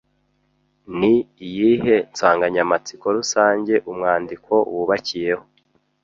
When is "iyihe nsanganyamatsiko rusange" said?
1.45-3.73